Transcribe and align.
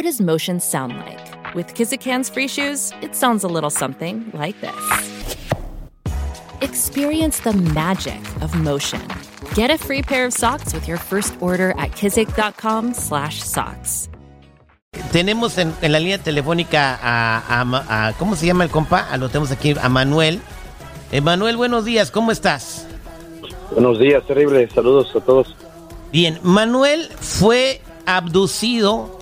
What 0.00 0.06
does 0.06 0.16
motion 0.18 0.60
sound 0.60 0.96
like? 0.96 1.54
With 1.54 1.74
Kizikans 1.74 2.32
free 2.32 2.48
shoes, 2.48 2.90
it 3.02 3.14
sounds 3.14 3.44
a 3.44 3.48
little 3.48 3.68
something 3.68 4.30
like 4.32 4.58
this. 4.62 4.74
Experience 6.62 7.40
the 7.40 7.52
magic 7.52 8.18
of 8.40 8.54
motion. 8.54 9.02
Get 9.54 9.70
a 9.70 9.76
free 9.76 10.00
pair 10.00 10.24
of 10.24 10.32
socks 10.32 10.72
with 10.72 10.88
your 10.88 10.96
first 10.96 11.36
order 11.42 11.74
at 11.76 11.90
kizik.com/socks. 11.90 14.08
Tenemos 15.12 15.58
en, 15.58 15.74
en, 15.82 15.92
la 15.92 15.98
línea 15.98 16.16
telefónica 16.16 16.98
a, 17.02 17.60
a, 17.60 18.08
a, 18.08 18.14
¿cómo 18.14 18.36
se 18.36 18.46
llama 18.46 18.64
el 18.64 18.70
compa? 18.70 19.00
A, 19.00 19.18
lo 19.18 19.28
tenemos 19.28 19.50
aquí 19.50 19.74
a 19.78 19.90
Manuel. 19.90 20.40
Manuel, 21.22 21.58
buenos 21.58 21.84
días, 21.84 22.10
¿cómo 22.10 22.32
estás? 22.32 22.86
Buenos 23.70 23.98
días, 23.98 24.26
terrible. 24.26 24.66
Saludos 24.74 25.14
a 25.14 25.20
todos. 25.20 25.54
Bien, 26.10 26.38
Manuel 26.42 27.10
fue 27.20 27.82
abducido 28.06 29.19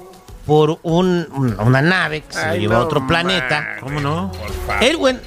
por 0.48 0.78
un, 0.82 1.28
una 1.60 1.82
nave 1.82 2.22
que 2.22 2.32
se 2.32 2.38
Ay, 2.38 2.56
lo 2.56 2.62
llevó 2.62 2.72
no, 2.72 2.80
a 2.80 2.84
otro 2.86 3.06
planeta. 3.06 3.60
Man. 3.60 3.80
¿Cómo 3.80 4.00
no? 4.00 4.32
Él, 4.80 4.96
bueno, 4.96 5.20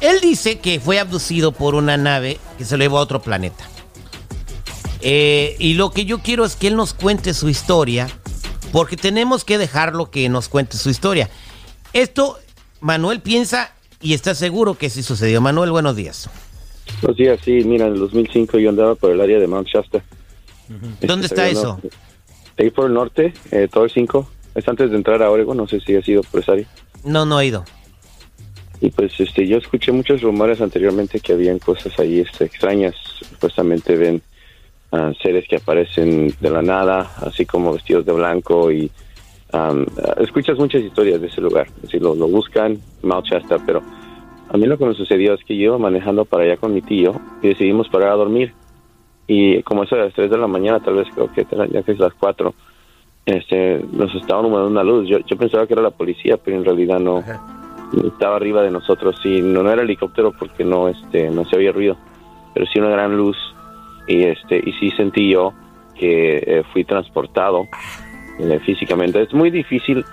él 0.00 0.20
dice 0.20 0.60
que 0.60 0.78
fue 0.78 1.00
abducido 1.00 1.50
por 1.50 1.74
una 1.74 1.96
nave 1.96 2.38
que 2.56 2.64
se 2.64 2.76
lo 2.76 2.84
llevó 2.84 2.98
a 2.98 3.00
otro 3.00 3.20
planeta. 3.20 3.68
Eh, 5.00 5.56
y 5.58 5.74
lo 5.74 5.90
que 5.90 6.04
yo 6.04 6.20
quiero 6.20 6.44
es 6.44 6.54
que 6.54 6.68
él 6.68 6.76
nos 6.76 6.94
cuente 6.94 7.34
su 7.34 7.48
historia, 7.48 8.06
porque 8.70 8.96
tenemos 8.96 9.44
que 9.44 9.58
dejarlo 9.58 10.08
que 10.12 10.28
nos 10.28 10.48
cuente 10.48 10.76
su 10.76 10.88
historia. 10.88 11.28
Esto, 11.92 12.38
Manuel 12.80 13.20
piensa 13.22 13.72
y 14.00 14.14
está 14.14 14.36
seguro 14.36 14.74
que 14.78 14.88
sí 14.88 15.02
sucedió. 15.02 15.40
Manuel, 15.40 15.72
buenos 15.72 15.96
días. 15.96 16.30
Buenos 17.02 17.16
días, 17.16 17.40
sí, 17.44 17.64
mira, 17.64 17.88
en 17.88 17.94
el 17.94 17.98
2005 17.98 18.56
yo 18.60 18.70
andaba 18.70 18.94
por 18.94 19.10
el 19.10 19.20
área 19.20 19.40
de 19.40 19.48
Mount 19.48 19.66
Shasta. 19.66 19.98
Uh 20.68 20.74
-huh. 20.74 21.06
¿Dónde 21.08 21.26
está 21.26 21.48
eso? 21.48 21.80
Ahí 22.56 22.70
por 22.70 22.86
el 22.86 22.94
norte, 22.94 23.34
eh, 23.50 23.66
todo 23.68 23.82
el 23.82 23.90
5. 23.90 24.28
Es 24.60 24.68
antes 24.68 24.90
de 24.90 24.96
entrar 24.98 25.22
a 25.22 25.30
Oregon, 25.30 25.56
no 25.56 25.66
sé 25.66 25.80
si 25.80 25.96
ha 25.96 26.02
sido 26.02 26.20
área. 26.46 26.66
No, 27.02 27.24
no 27.24 27.40
he 27.40 27.46
ido. 27.46 27.64
Y 28.82 28.90
pues 28.90 29.18
este, 29.18 29.46
yo 29.46 29.56
escuché 29.56 29.90
muchos 29.90 30.20
rumores 30.20 30.60
anteriormente 30.60 31.18
que 31.18 31.32
habían 31.32 31.58
cosas 31.58 31.98
ahí 31.98 32.20
este, 32.20 32.44
extrañas. 32.44 32.94
Supuestamente 33.26 33.96
ven 33.96 34.20
uh, 34.90 35.14
seres 35.22 35.48
que 35.48 35.56
aparecen 35.56 36.34
de 36.38 36.50
la 36.50 36.60
nada, 36.60 37.10
así 37.22 37.46
como 37.46 37.72
vestidos 37.72 38.04
de 38.04 38.12
blanco 38.12 38.70
y 38.70 38.90
um, 39.54 39.86
escuchas 40.18 40.58
muchas 40.58 40.82
historias 40.82 41.22
de 41.22 41.28
ese 41.28 41.40
lugar. 41.40 41.66
Así 41.82 41.98
lo, 41.98 42.14
lo 42.14 42.28
buscan, 42.28 42.78
Shasta, 43.02 43.56
pero 43.64 43.82
a 44.50 44.58
mí 44.58 44.66
lo 44.66 44.76
que 44.76 44.84
me 44.84 44.94
sucedió 44.94 45.32
es 45.32 45.40
que 45.42 45.56
yo 45.56 45.64
iba 45.64 45.78
manejando 45.78 46.26
para 46.26 46.44
allá 46.44 46.58
con 46.58 46.74
mi 46.74 46.82
tío 46.82 47.18
y 47.40 47.48
decidimos 47.48 47.88
parar 47.88 48.10
a 48.10 48.16
dormir. 48.16 48.52
Y 49.26 49.62
como 49.62 49.84
eso 49.84 49.96
de 49.96 50.04
las 50.04 50.12
3 50.12 50.30
de 50.30 50.36
la 50.36 50.48
mañana, 50.48 50.80
tal 50.80 50.96
vez 50.96 51.08
creo 51.14 51.32
que 51.32 51.46
ya 51.72 51.82
que 51.82 51.92
es 51.92 51.98
las 51.98 52.12
4, 52.12 52.54
este, 53.30 53.84
nos 53.92 54.14
estaban 54.14 54.46
iluminando 54.46 54.70
una 54.70 54.84
luz. 54.84 55.08
Yo, 55.08 55.18
yo 55.18 55.36
pensaba 55.36 55.66
que 55.66 55.74
era 55.74 55.82
la 55.82 55.90
policía, 55.90 56.36
pero 56.36 56.56
en 56.56 56.64
realidad 56.64 56.98
no. 56.98 57.18
Ajá. 57.18 57.40
Estaba 58.04 58.36
arriba 58.36 58.62
de 58.62 58.70
nosotros 58.70 59.16
y 59.24 59.42
no, 59.42 59.64
no, 59.64 59.72
era 59.72 59.82
helicóptero 59.82 60.32
porque 60.38 60.64
no, 60.64 60.88
este, 60.88 61.28
no 61.28 61.44
se 61.44 61.56
había 61.56 61.72
ruido, 61.72 61.96
pero 62.54 62.64
sí 62.66 62.78
una 62.78 62.90
gran 62.90 63.16
luz 63.16 63.36
y 64.06 64.22
este, 64.22 64.62
y 64.64 64.72
sí 64.74 64.92
sentí 64.92 65.28
yo 65.32 65.52
que 65.96 66.36
eh, 66.36 66.62
fui 66.72 66.84
transportado 66.84 67.66
eh, 68.38 68.60
físicamente. 68.64 69.22
Es 69.22 69.34
muy 69.34 69.50
difícil 69.50 70.04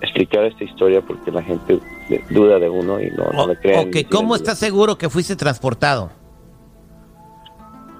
explicar 0.00 0.44
esta 0.44 0.62
historia 0.62 1.00
porque 1.00 1.32
la 1.32 1.42
gente 1.42 1.80
duda 2.30 2.58
de 2.60 2.70
uno 2.70 3.00
y 3.00 3.10
no, 3.10 3.30
no 3.32 3.48
le 3.48 3.56
creen. 3.56 3.88
Okay. 3.88 4.04
¿Cómo 4.04 4.36
estás 4.36 4.58
seguro 4.58 4.96
que 4.96 5.08
fuiste 5.08 5.34
transportado? 5.34 6.10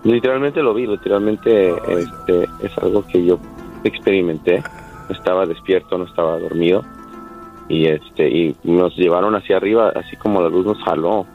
Literalmente 0.04 0.62
lo 0.62 0.72
vi, 0.72 0.86
literalmente 0.86 1.70
este, 1.70 2.44
es 2.62 2.78
algo 2.78 3.04
que 3.08 3.24
yo 3.24 3.40
experimenté. 3.88 4.62
Estaba 5.08 5.46
despierto, 5.46 5.98
no 5.98 6.04
estaba 6.04 6.38
dormido 6.38 6.84
y 7.68 7.86
este 7.86 8.28
y 8.28 8.56
nos 8.64 8.96
llevaron 8.96 9.34
hacia 9.34 9.56
arriba, 9.56 9.92
así 9.94 10.16
como 10.16 10.40
la 10.40 10.48
luz 10.48 10.66
nos 10.66 10.82
jaló. 10.82 11.26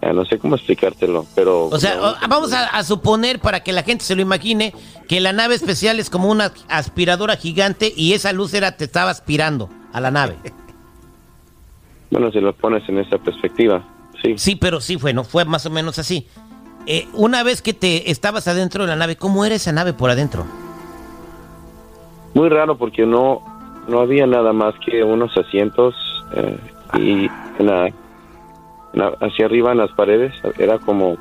Ya 0.00 0.12
no 0.12 0.24
sé 0.24 0.36
cómo 0.36 0.56
explicártelo, 0.56 1.24
pero... 1.36 1.66
O 1.66 1.78
sea, 1.78 1.94
no, 1.94 2.14
vamos 2.28 2.52
a, 2.52 2.66
a, 2.66 2.82
suponer, 2.82 3.38
para 3.38 3.62
que 3.62 3.72
la 3.72 3.84
gente 3.84 4.04
se 4.04 4.16
lo 4.16 4.22
imagine, 4.22 4.74
que 5.06 5.20
la 5.20 5.32
nave 5.32 5.54
especial 5.54 6.00
es 6.00 6.10
como 6.10 6.28
una 6.28 6.52
aspiradora 6.68 7.36
gigante 7.36 7.92
y 7.96 8.12
esa 8.14 8.32
luz 8.32 8.52
era 8.52 8.76
te 8.76 8.82
estaba 8.82 9.12
aspirando 9.12 9.68
a 9.92 10.00
la 10.00 10.10
nave. 10.10 10.36
Bueno, 12.10 12.30
si 12.30 12.40
lo 12.40 12.52
pones 12.52 12.86
en 12.90 12.98
esa 12.98 13.16
perspectiva, 13.16 13.82
sí. 14.22 14.34
Sí, 14.36 14.54
pero 14.54 14.82
sí 14.82 14.98
fue, 14.98 15.14
¿no? 15.14 15.24
Fue 15.24 15.46
más 15.46 15.64
o 15.64 15.70
menos 15.70 15.98
así. 15.98 16.26
Eh, 16.86 17.08
una 17.14 17.42
vez 17.42 17.62
que 17.62 17.72
te 17.72 18.10
estabas 18.10 18.48
adentro 18.48 18.84
de 18.84 18.90
la 18.90 18.96
nave, 18.96 19.16
¿cómo 19.16 19.46
era 19.46 19.54
esa 19.54 19.72
nave 19.72 19.94
por 19.94 20.10
adentro? 20.10 20.44
Muy 22.34 22.48
raro 22.48 22.76
porque 22.76 23.04
no, 23.06 23.42
no 23.88 24.00
había 24.00 24.26
nada 24.26 24.52
más 24.52 24.74
que 24.84 25.02
unos 25.02 25.36
asientos 25.36 25.94
eh, 26.34 26.58
y 26.98 27.62
la, 27.62 27.92
la, 28.92 29.08
hacia 29.20 29.46
arriba 29.46 29.72
en 29.72 29.78
las 29.78 29.92
paredes 29.92 30.32
era 30.58 30.78
como 30.78 31.16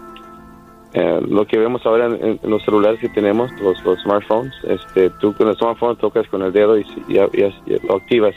eh, 0.94 1.22
lo 1.28 1.46
que 1.46 1.58
vemos 1.58 1.86
ahora 1.86 2.08
en, 2.08 2.40
en, 2.44 2.50
los 2.50 2.64
celulares 2.64 3.00
que 3.00 3.10
tenemos, 3.10 3.50
los, 3.62 3.82
los, 3.84 4.00
smartphones. 4.02 4.54
Este, 4.64 5.10
tú 5.22 5.34
con 5.34 5.48
el 5.48 5.56
smartphone 5.56 5.96
tocas 5.98 6.28
con 6.28 6.42
el 6.42 6.52
dedo 6.52 6.78
y, 6.78 6.86
y, 7.08 7.18
y, 7.18 7.44
y 7.66 7.88
lo 7.88 7.96
activas. 7.96 8.36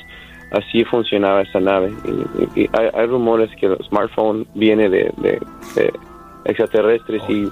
Así 0.53 0.84
funcionaba 0.84 1.43
esa 1.43 1.59
nave. 1.59 1.93
Y, 2.55 2.69
hay, 2.79 2.91
hay, 2.95 3.07
rumores 3.07 3.51
que 3.59 3.67
el 3.67 3.77
smartphone 3.89 4.47
viene 4.55 4.89
de, 4.89 5.13
de, 5.17 5.41
de 5.75 5.93
extraterrestres 6.45 7.23
y, 7.29 7.51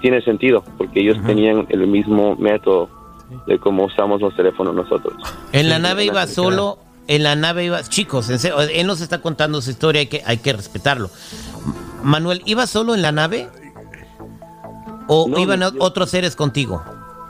tiene 0.00 0.20
sentido 0.20 0.62
porque 0.76 1.00
ellos 1.00 1.16
uh 1.16 1.22
-huh. 1.22 1.26
tenían 1.26 1.66
el 1.70 1.86
mismo 1.86 2.36
método 2.36 2.90
de 3.46 3.58
cómo 3.58 3.84
usamos 3.84 4.20
los 4.20 4.34
teléfonos 4.34 4.74
nosotros. 4.74 5.14
En 5.52 5.68
la 5.68 5.78
nave 5.78 6.04
iba 6.04 6.26
solo, 6.26 6.78
en 7.06 7.22
la 7.22 7.36
nave 7.36 7.64
iba, 7.64 7.82
chicos, 7.82 8.30
en 8.30 8.38
serio, 8.38 8.60
él 8.60 8.86
nos 8.86 9.00
está 9.00 9.20
contando 9.20 9.60
su 9.60 9.70
historia, 9.70 10.00
hay 10.00 10.06
que, 10.06 10.22
hay 10.24 10.38
que 10.38 10.52
respetarlo. 10.52 11.10
Manuel, 12.02 12.42
¿iba 12.44 12.66
solo 12.66 12.94
en 12.94 13.02
la 13.02 13.12
nave? 13.12 13.48
¿O 15.08 15.26
no, 15.28 15.38
iban 15.38 15.60
tío, 15.60 15.82
otros 15.82 16.10
seres 16.10 16.36
contigo? 16.36 16.82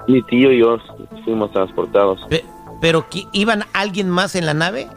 Mi 0.07 0.23
tío 0.23 0.53
y 0.53 0.61
yo 0.61 0.79
fuimos 1.25 1.53
transportados. 1.53 2.21
Pe 2.29 2.45
¿Pero 2.81 3.07
iban 3.33 3.65
alguien 3.73 4.09
más 4.09 4.37
en 4.37 4.47
la 4.47 4.55
nave? 4.55 4.89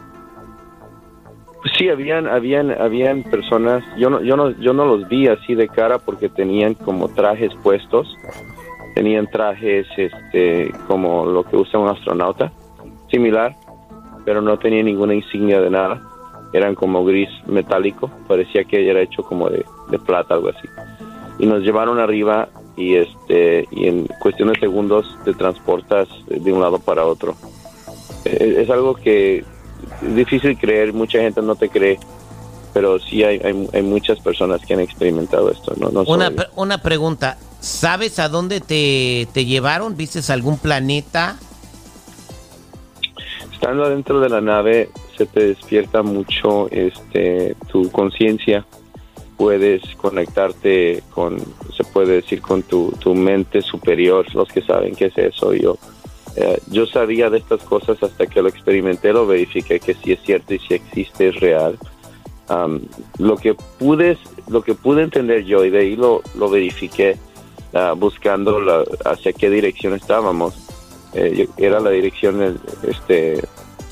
Sí, 1.76 1.88
habían, 1.88 2.28
habían, 2.28 2.70
habían 2.70 3.24
personas. 3.24 3.82
Yo 3.96 4.08
no, 4.10 4.20
yo 4.20 4.36
no, 4.36 4.50
yo 4.60 4.72
no 4.72 4.84
los 4.84 5.08
vi 5.08 5.26
así 5.28 5.54
de 5.54 5.68
cara 5.68 5.98
porque 5.98 6.28
tenían 6.28 6.74
como 6.74 7.08
trajes 7.08 7.52
puestos 7.62 8.06
tenían 8.94 9.28
trajes 9.30 9.86
este 9.96 10.72
como 10.86 11.24
lo 11.24 11.44
que 11.44 11.56
usa 11.56 11.78
un 11.78 11.88
astronauta, 11.88 12.52
similar, 13.10 13.56
pero 14.24 14.40
no 14.40 14.58
tenía 14.58 14.82
ninguna 14.82 15.14
insignia 15.14 15.60
de 15.60 15.70
nada. 15.70 16.02
Eran 16.52 16.74
como 16.74 17.04
gris 17.04 17.30
metálico, 17.46 18.10
parecía 18.28 18.64
que 18.64 18.88
era 18.88 19.00
hecho 19.00 19.22
como 19.22 19.48
de, 19.48 19.64
de 19.88 19.98
plata, 19.98 20.34
algo 20.34 20.50
así. 20.50 20.68
Y 21.38 21.46
nos 21.46 21.62
llevaron 21.62 21.98
arriba 21.98 22.48
y 22.76 22.96
este 22.96 23.66
y 23.70 23.86
en 23.86 24.06
cuestión 24.20 24.52
de 24.52 24.60
segundos 24.60 25.06
te 25.24 25.32
transportas 25.34 26.08
de 26.26 26.52
un 26.52 26.60
lado 26.60 26.78
para 26.78 27.04
otro. 27.06 27.34
Es, 28.24 28.40
es 28.40 28.70
algo 28.70 28.94
que 28.94 29.44
es 30.02 30.14
difícil 30.14 30.58
creer, 30.58 30.92
mucha 30.92 31.20
gente 31.20 31.40
no 31.42 31.54
te 31.54 31.68
cree, 31.68 31.98
pero 32.72 32.98
sí 32.98 33.22
hay, 33.24 33.40
hay, 33.44 33.68
hay 33.72 33.82
muchas 33.82 34.20
personas 34.20 34.64
que 34.64 34.74
han 34.74 34.80
experimentado 34.80 35.50
esto. 35.50 35.74
No, 35.78 35.90
no 35.90 36.02
una, 36.02 36.30
una 36.56 36.78
pregunta, 36.78 37.38
¿Sabes 37.62 38.18
a 38.18 38.28
dónde 38.28 38.60
te, 38.60 39.28
te 39.32 39.44
llevaron? 39.44 39.96
¿Viste 39.96 40.20
algún 40.32 40.58
planeta? 40.58 41.38
Estando 43.52 43.84
adentro 43.84 44.18
de 44.18 44.28
la 44.28 44.40
nave 44.40 44.90
se 45.16 45.26
te 45.26 45.46
despierta 45.46 46.02
mucho 46.02 46.68
este 46.72 47.54
tu 47.70 47.88
conciencia. 47.92 48.66
Puedes 49.36 49.80
conectarte 49.94 51.04
con, 51.14 51.38
se 51.76 51.84
puede 51.84 52.14
decir, 52.14 52.42
con 52.42 52.64
tu, 52.64 52.92
tu 52.98 53.14
mente 53.14 53.62
superior, 53.62 54.26
los 54.34 54.48
que 54.48 54.62
saben 54.62 54.96
qué 54.96 55.06
es 55.06 55.18
eso. 55.18 55.54
Yo, 55.54 55.78
eh, 56.34 56.58
yo 56.68 56.84
sabía 56.86 57.30
de 57.30 57.38
estas 57.38 57.62
cosas 57.62 58.02
hasta 58.02 58.26
que 58.26 58.42
lo 58.42 58.48
experimenté, 58.48 59.12
lo 59.12 59.24
verifiqué 59.24 59.78
que 59.78 59.94
sí 59.94 60.10
es 60.10 60.20
cierto 60.22 60.52
y 60.52 60.58
si 60.58 60.74
existe, 60.74 61.28
es 61.28 61.38
real. 61.38 61.78
Um, 62.48 62.80
lo 63.18 63.36
que 63.36 63.54
pude 63.54 64.18
lo 64.48 64.62
que 64.62 64.74
pude 64.74 65.04
entender 65.04 65.44
yo 65.44 65.64
y 65.64 65.70
de 65.70 65.78
ahí 65.78 65.94
lo, 65.94 66.22
lo 66.34 66.50
verifiqué 66.50 67.16
uh, 67.72 67.94
buscando 67.96 68.60
la, 68.60 68.84
hacia 69.04 69.32
qué 69.32 69.50
dirección 69.50 69.94
estábamos. 69.94 70.54
Eh, 71.14 71.48
era 71.56 71.78
la 71.80 71.90
dirección, 71.90 72.58
este, 72.82 73.42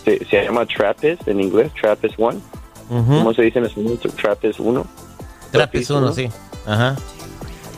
se, 0.05 0.25
se, 0.25 0.45
llama 0.45 0.65
TRAPPIST 0.67 1.29
en 1.29 1.41
inglés, 1.41 1.73
TRAPPIST 1.81 2.15
1. 2.19 2.29
Uh 2.29 2.95
-huh. 2.95 3.07
¿Cómo 3.07 3.35
se 3.35 3.43
dice 3.43 3.59
en 3.59 3.67
español? 3.67 3.99
TRAPPIST 3.99 4.61
1. 4.61 4.87
TRAPPIST 5.53 5.91
1, 5.91 6.13
sí. 6.13 6.31
Ajá. 6.67 6.97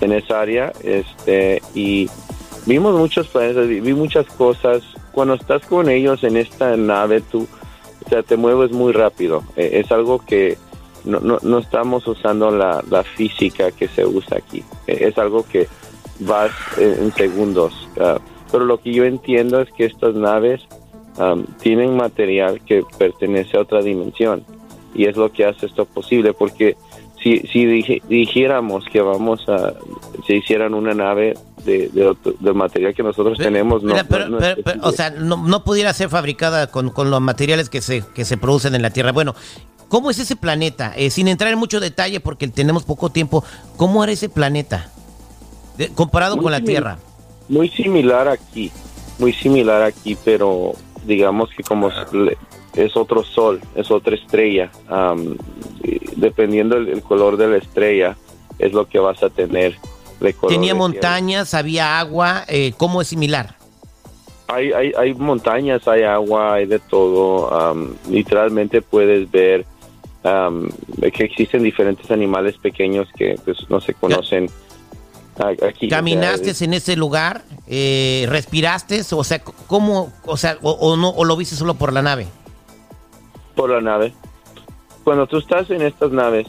En 0.01 0.13
esa 0.13 0.41
área, 0.41 0.73
este, 0.83 1.63
y 1.75 2.09
vimos 2.67 2.95
muchos 2.95 3.29
planetas, 3.29 3.69
vi 3.69 3.95
muchas 3.95 4.27
cosas. 4.27 4.83
Cuando 5.13 5.35
estás 5.35 5.65
con 5.67 5.89
ellos 5.89 6.25
en 6.25 6.37
esta 6.37 6.77
nave, 6.77 7.21
tú, 7.21 7.47
o 8.05 8.09
sea, 8.09 8.23
te 8.23 8.37
mueves 8.37 8.73
muy 8.73 8.93
rápido. 8.93 9.45
Eh, 9.57 9.83
es 9.85 9.93
algo 9.93 10.25
que 10.25 10.57
no, 11.05 11.21
no, 11.21 11.39
no 11.43 11.59
estamos 11.59 12.07
usando 12.07 12.51
la, 12.51 12.83
la, 12.91 13.03
física 13.03 13.73
que 13.73 13.89
se 13.89 14.05
usa 14.07 14.39
aquí. 14.39 14.65
Eh, 14.87 15.09
es 15.09 15.19
algo 15.19 15.45
que 15.47 15.69
vas 16.27 16.51
en, 16.79 17.05
en 17.05 17.13
segundos. 17.15 17.89
Uh, 17.97 18.19
pero 18.53 18.67
lo 18.67 18.79
que 18.79 18.93
yo 18.93 19.05
entiendo 19.05 19.61
es 19.61 19.73
que 19.73 19.87
estas 19.87 20.15
naves 20.15 20.61
um, 21.17 21.45
tienen 21.61 21.97
material 21.97 22.61
que 22.61 22.83
pertenece 22.99 23.57
a 23.57 23.63
otra 23.63 23.81
dimensión 23.83 24.45
y 24.95 25.07
es 25.07 25.17
lo 25.17 25.33
que 25.33 25.47
hace 25.47 25.67
esto 25.67 25.87
posible 25.87 26.35
porque 26.35 26.77
si, 27.23 27.39
si 27.51 27.65
dijéramos 28.09 28.85
que 28.93 29.01
vamos 29.01 29.49
a 29.49 29.73
se 30.27 30.37
hicieran 30.37 30.75
una 30.75 30.93
nave 30.93 31.35
de, 31.65 31.89
de, 31.89 32.53
material 32.53 32.93
que 32.95 33.03
nosotros 33.03 33.39
tenemos 33.39 33.83
no, 33.83 33.95
o 34.83 34.93
sea 34.93 35.11
no, 35.11 35.65
pudiera 35.65 35.93
ser 35.95 36.09
fabricada 36.11 36.67
con, 36.67 36.91
con, 36.91 37.11
los 37.11 37.21
materiales 37.21 37.71
que 37.71 37.81
se 37.81 38.03
que 38.15 38.25
se 38.25 38.37
producen 38.37 38.75
en 38.75 38.83
la 38.83 38.91
Tierra 38.91 39.13
bueno 39.13 39.35
¿Cómo 39.89 40.11
es 40.11 40.19
ese 40.19 40.37
planeta? 40.37 40.95
Eh, 40.97 41.11
sin 41.11 41.29
entrar 41.29 41.53
en 41.53 41.59
mucho 41.59 41.79
detalle 41.79 42.19
porque 42.19 42.49
tenemos 42.49 42.83
poco 42.83 43.11
tiempo, 43.11 43.45
¿cómo 43.77 44.03
era 44.03 44.11
ese 44.11 44.31
planeta 44.31 44.91
comparado 45.95 46.37
con 46.37 46.53
la 46.53 46.61
Tierra? 46.61 46.99
Muy 47.49 47.69
similar 47.69 48.29
aquí, 48.29 48.71
muy 49.19 49.33
similar 49.33 49.83
aquí, 49.83 50.17
pero 50.25 50.73
digamos 51.05 51.51
que 51.57 51.63
como 51.63 51.91
es 52.75 52.97
otro 52.97 53.23
sol, 53.25 53.61
es 53.75 53.91
otra 53.91 54.15
estrella, 54.15 54.71
dependiendo 56.17 56.83
del 56.83 57.03
color 57.03 57.37
de 57.37 57.49
la 57.49 57.57
estrella, 57.59 58.17
es 58.59 58.73
lo 58.73 58.87
que 58.87 58.99
vas 58.99 59.23
a 59.23 59.31
tener. 59.31 59.77
Tenía 60.49 60.75
montañas, 60.75 61.53
había 61.53 61.99
agua, 61.99 62.45
eh, 62.47 62.73
¿cómo 62.77 63.03
es 63.03 63.09
similar? 63.09 63.57
Hay, 64.47 64.71
hay, 64.73 64.93
hay, 64.97 65.15
montañas, 65.15 65.89
hay 65.89 66.03
agua, 66.03 66.55
hay 66.55 66.67
de 66.67 66.79
todo. 66.79 67.75
literalmente 68.09 68.83
puedes 68.83 69.31
ver 69.31 69.67
que 70.23 71.25
existen 71.25 71.63
diferentes 71.63 72.11
animales 72.11 72.57
pequeños 72.59 73.09
que 73.17 73.37
pues 73.45 73.59
no 73.69 73.81
se 73.81 73.95
conocen 73.95 74.49
aquí. 75.39 75.89
¿Caminaste 75.89 76.53
en 76.65 76.75
ese 76.75 76.97
lugar? 76.97 77.43
Eh, 77.67 78.27
¿Respiraste? 78.29 79.03
O 79.13 79.25
sea, 79.25 79.41
¿cómo? 79.43 80.13
O 80.25 80.37
sea, 80.37 80.59
o, 80.63 80.97
no, 80.97 81.11
o 81.11 81.25
lo 81.25 81.37
viste 81.37 81.57
solo 81.57 81.75
por 81.75 81.93
la 81.93 82.03
nave? 82.03 82.27
Por 83.55 83.71
la 83.71 83.81
nave. 83.81 84.13
Cuando 85.05 85.27
tú 85.27 85.39
estás 85.39 85.69
en 85.71 85.83
estas 85.83 86.13
naves, 86.13 86.47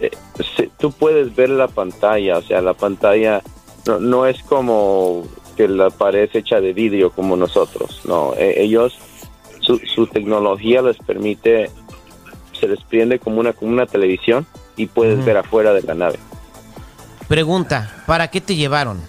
eh, 0.00 0.10
tú 0.78 0.90
puedes 0.92 1.34
ver 1.34 1.50
la 1.50 1.68
pantalla, 1.68 2.38
o 2.38 2.42
sea, 2.42 2.60
la 2.60 2.74
pantalla 2.74 3.42
no, 3.86 4.00
no 4.00 4.26
es 4.26 4.42
como 4.42 5.24
que 5.56 5.68
la 5.68 5.90
pared 5.90 6.24
es 6.24 6.34
hecha 6.34 6.60
de 6.60 6.72
vidrio 6.72 7.12
como 7.12 7.36
nosotros, 7.36 8.00
no, 8.04 8.34
e, 8.36 8.60
ellos, 8.60 8.98
su, 9.60 9.78
su 9.78 10.08
tecnología 10.08 10.82
les 10.82 10.96
permite 10.96 11.70
se 12.58 12.68
desprende 12.68 13.18
como 13.18 13.40
una, 13.40 13.52
como 13.52 13.72
una 13.72 13.86
televisión 13.86 14.46
y 14.76 14.86
puedes 14.86 15.24
ver 15.24 15.36
afuera 15.36 15.72
de 15.72 15.82
la 15.82 15.94
nave. 15.94 16.18
Pregunta, 17.28 17.90
¿para 18.06 18.28
qué 18.28 18.40
te 18.40 18.54
llevaron? 18.54 19.00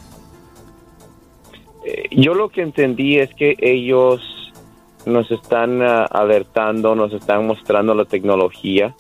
Eh, 1.86 2.08
yo 2.12 2.34
lo 2.34 2.50
que 2.50 2.62
entendí 2.62 3.18
es 3.18 3.34
que 3.34 3.56
ellos 3.60 4.54
nos 5.06 5.30
están 5.32 5.82
ah, 5.82 6.06
alertando, 6.06 6.96
nos 6.96 7.14
están 7.14 7.46
mostrando 7.46 7.94
la 7.94 8.06
tecnología, 8.06 8.96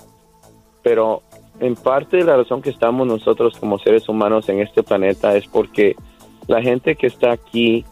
pero 0.84 1.22
en 1.60 1.76
parte 1.76 2.24
la 2.24 2.38
razón 2.38 2.62
que 2.62 2.70
estamos 2.70 3.08
nosotros 3.08 3.58
como 3.58 3.80
seres 3.80 4.08
humanos 4.10 4.50
en 4.50 4.60
este 4.60 4.84
planeta 4.84 5.36
es 5.36 5.48
porque 5.48 5.96
la 6.48 6.62
gente 6.62 6.96
que 6.96 7.08
está 7.08 7.32
aquí 7.32 7.86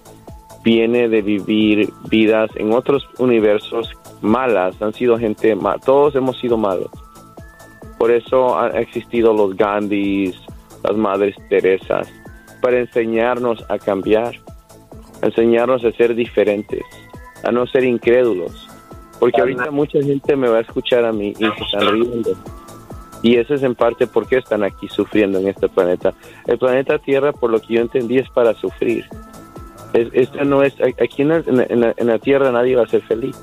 viene 0.64 1.08
de 1.08 1.22
vivir 1.22 1.90
vidas 2.10 2.52
en 2.56 2.74
otros 2.74 3.08
universos 3.18 3.90
malas, 4.22 4.82
han 4.82 4.94
sido 4.94 5.18
gente, 5.18 5.58
todos 5.86 6.16
hemos 6.16 6.40
sido 6.40 6.58
malos. 6.58 6.90
Por 7.98 8.12
eso 8.12 8.58
han 8.58 8.76
existido 8.76 9.34
los 9.34 9.56
Gandhis, 9.56 10.36
las 10.84 10.96
Madres 10.96 11.36
Teresas, 11.50 12.08
para 12.62 12.80
enseñarnos 12.80 13.64
a 13.70 13.78
cambiar, 13.78 14.36
enseñarnos 15.22 15.84
a 15.86 15.92
ser 15.92 16.16
diferentes, 16.16 16.84
a 17.44 17.52
no 17.52 17.66
ser 17.68 17.84
incrédulos. 17.84 18.70
Porque 19.20 19.40
ahorita 19.40 19.72
mucha 19.72 20.02
gente 20.02 20.36
me 20.36 20.50
va 20.50 20.58
a 20.58 20.62
escuchar 20.62 21.06
a 21.06 21.14
mí 21.14 21.34
y 21.38 21.46
se 21.46 21.64
están 21.64 21.94
riendo. 21.94 22.32
Y 23.22 23.38
eso 23.38 23.54
es 23.54 23.64
en 23.64 23.74
parte 23.74 24.06
por 24.06 24.28
qué 24.28 24.38
están 24.38 24.64
aquí 24.64 24.90
sufriendo 24.90 25.40
en 25.40 25.48
este 25.48 25.70
planeta. 25.70 26.14
El 26.46 26.58
planeta 26.58 27.00
Tierra, 27.00 27.32
por 27.32 27.50
lo 27.50 27.62
que 27.62 27.76
yo 27.76 27.82
entendí, 27.82 28.18
es 28.18 28.30
para 28.30 28.54
sufrir. 28.54 29.06
Es, 29.94 30.34
no 30.46 30.64
es, 30.64 30.74
aquí 30.82 31.22
en 31.22 31.32
en 31.32 32.08
la 32.08 32.20
Tierra 32.20 32.52
nadie 32.52 32.76
va 32.76 32.84
a 32.84 32.88
ser 32.88 33.02
feliz. 33.04 33.36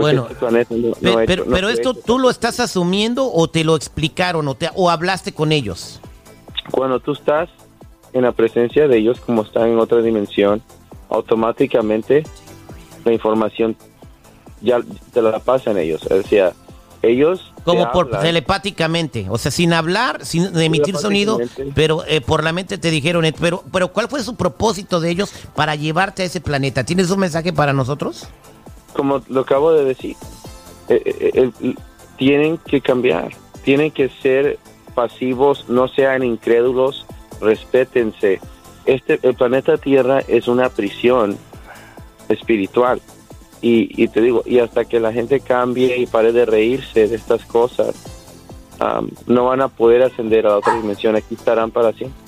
Bueno, 0.00 0.28
este 0.28 1.42
pero, 1.44 1.68
esto 1.68 1.94
tú 1.94 2.18
lo 2.18 2.30
estás 2.30 2.60
asumiendo 2.60 3.30
o 3.32 3.48
te 3.48 3.64
lo 3.64 3.76
explicaron 3.76 4.46
o, 4.48 4.54
te, 4.54 4.68
o 4.74 4.90
hablaste 4.90 5.32
con 5.32 5.52
ellos. 5.52 6.00
Cuando 6.70 7.00
tú 7.00 7.12
estás 7.12 7.48
en 8.12 8.22
la 8.22 8.32
presencia 8.32 8.88
de 8.88 8.98
ellos, 8.98 9.20
como 9.20 9.42
están 9.42 9.68
en 9.68 9.78
otra 9.78 10.02
dimensión, 10.02 10.62
automáticamente 11.08 12.24
la 13.04 13.12
información 13.12 13.76
ya 14.60 14.80
te 15.12 15.22
la 15.22 15.38
pasan 15.38 15.78
ellos. 15.78 16.02
O 16.10 16.22
sea, 16.22 16.52
ellos... 17.02 17.52
Como 17.64 17.90
por 17.90 18.10
telepáticamente, 18.10 19.26
o 19.28 19.38
sea, 19.38 19.50
sin 19.50 19.72
hablar, 19.72 20.24
sin 20.24 20.56
emitir 20.56 20.96
sonido, 20.96 21.40
pero 21.74 22.04
eh, 22.06 22.20
por 22.20 22.44
la 22.44 22.52
mente 22.52 22.78
te 22.78 22.90
dijeron, 22.90 23.24
eh, 23.24 23.34
pero, 23.38 23.64
pero 23.72 23.92
¿cuál 23.92 24.08
fue 24.08 24.22
su 24.22 24.36
propósito 24.36 25.00
de 25.00 25.10
ellos 25.10 25.32
para 25.56 25.74
llevarte 25.74 26.22
a 26.22 26.26
ese 26.26 26.40
planeta? 26.40 26.84
¿Tienes 26.84 27.10
un 27.10 27.18
mensaje 27.18 27.52
para 27.52 27.72
nosotros? 27.72 28.28
como 28.96 29.22
lo 29.28 29.42
acabo 29.42 29.72
de 29.72 29.84
decir, 29.84 30.16
eh, 30.88 31.02
eh, 31.34 31.74
tienen 32.16 32.58
que 32.58 32.80
cambiar, 32.80 33.30
tienen 33.62 33.90
que 33.90 34.08
ser 34.08 34.58
pasivos, 34.96 35.68
no 35.68 35.86
sean 35.86 36.24
incrédulos, 36.24 37.06
respétense. 37.40 38.40
Este, 38.86 39.20
el 39.22 39.34
planeta 39.34 39.76
Tierra 39.76 40.20
es 40.26 40.48
una 40.48 40.70
prisión 40.70 41.36
espiritual. 42.28 43.00
Y, 43.60 44.06
te 44.08 44.20
digo, 44.20 44.42
y 44.46 44.60
hasta 44.60 44.84
que 44.84 45.00
la 45.00 45.12
gente 45.12 45.40
cambie 45.40 45.98
y 45.98 46.06
pare 46.06 46.30
de 46.30 46.46
reírse 46.46 47.08
de 47.08 47.16
estas 47.16 47.44
cosas, 47.44 47.96
no 49.26 49.46
van 49.46 49.60
a 49.60 49.68
poder 49.68 50.02
ascender 50.02 50.46
a 50.46 50.58
otra 50.58 50.76
dimensión. 50.76 51.16
Aquí 51.16 51.34
estarán 51.34 51.72
para 51.72 51.92
siempre. 51.92 52.20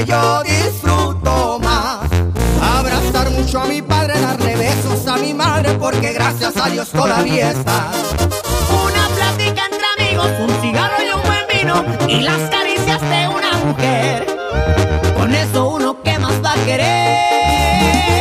Yo 0.05 0.43
disfruto 0.43 1.59
más. 1.63 2.01
Abrazar 2.63 3.31
mucho 3.31 3.61
a 3.61 3.67
mi 3.67 3.83
padre, 3.83 4.21
darle 4.21 4.57
besos 4.57 5.07
a 5.07 5.17
mi 5.17 5.35
madre, 5.35 5.75
porque 5.75 6.13
gracias 6.13 6.57
a 6.57 6.69
Dios 6.69 6.91
todavía 6.91 7.51
está. 7.51 7.91
Una 8.85 9.09
plática 9.15 9.63
entre 9.71 9.87
amigos, 9.99 10.31
un 10.41 10.63
cigarro 10.63 10.97
y 11.03 11.11
un 11.11 11.23
buen 11.23 11.47
vino, 11.49 11.85
y 12.09 12.21
las 12.21 12.51
caricias 12.51 13.01
de 13.01 13.29
una 13.29 13.59
mujer. 13.65 14.27
Con 15.17 15.35
eso 15.35 15.69
uno 15.69 16.03
que 16.03 16.19
más 16.19 16.35
va 16.45 16.53
a 16.53 16.65
querer. 16.65 18.20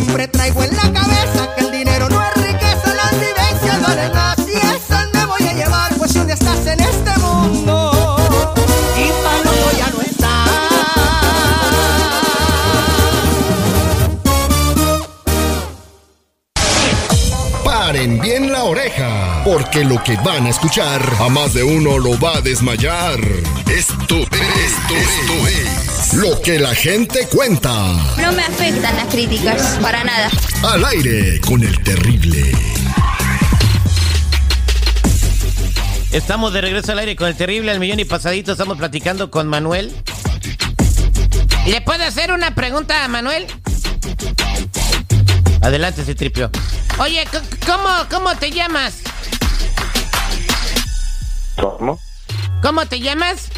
siempre 0.00 0.28
traigo 0.28 0.62
en 0.62 0.76
la 0.76 0.92
cabeza 0.92 1.67
porque 19.50 19.82
lo 19.82 20.02
que 20.04 20.14
van 20.16 20.44
a 20.44 20.50
escuchar 20.50 21.00
a 21.20 21.30
más 21.30 21.54
de 21.54 21.62
uno 21.62 21.96
lo 21.98 22.20
va 22.20 22.36
a 22.36 22.40
desmayar. 22.42 23.18
Esto, 23.66 24.18
esto, 24.18 24.94
esto 24.94 25.48
es 25.48 26.14
lo 26.14 26.38
que 26.42 26.58
la 26.58 26.74
gente 26.74 27.26
cuenta. 27.28 27.72
No 28.20 28.30
me 28.32 28.42
afectan 28.42 28.94
las 28.94 29.06
críticas, 29.06 29.78
para 29.80 30.04
nada. 30.04 30.28
Al 30.64 30.84
aire 30.84 31.40
con 31.40 31.62
el 31.62 31.82
terrible. 31.82 32.52
Estamos 36.12 36.52
de 36.52 36.60
regreso 36.60 36.92
al 36.92 36.98
aire 36.98 37.16
con 37.16 37.28
el 37.28 37.34
terrible 37.34 37.70
al 37.70 37.80
millón 37.80 38.00
y 38.00 38.04
pasadito. 38.04 38.52
Estamos 38.52 38.76
platicando 38.76 39.30
con 39.30 39.48
Manuel. 39.48 39.90
¿Le 41.66 41.80
puedo 41.80 42.04
hacer 42.04 42.32
una 42.32 42.54
pregunta 42.54 43.02
a 43.02 43.08
Manuel? 43.08 43.46
Adelante, 45.62 46.04
Citripio. 46.04 46.50
Oye, 46.98 47.24
¿cómo, 47.66 47.88
¿cómo 48.10 48.36
te 48.36 48.50
llamas? 48.50 48.96
¿Cómo? 51.60 51.98
¿Cómo 52.62 52.86
te 52.86 53.00
llamas? 53.00 53.48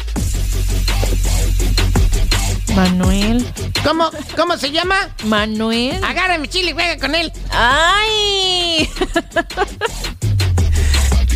Manuel. 2.75 3.45
¿Cómo, 3.83 4.09
cómo 4.35 4.57
se 4.57 4.71
llama? 4.71 4.95
Manuel. 5.25 6.03
Agarra 6.03 6.37
mi 6.37 6.47
chile 6.47 6.71
y 6.71 6.73
juega 6.73 6.97
con 6.97 7.13
él. 7.15 7.31
¡Ay! 7.51 8.89